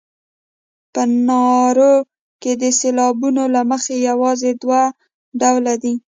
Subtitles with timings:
[0.93, 1.93] په نارو
[2.41, 4.81] کې د سېلابونو له مخې یوازې دوه
[5.39, 5.93] ډوله دي.